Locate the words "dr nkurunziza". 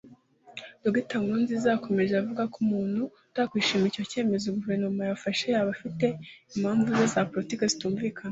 0.95-1.67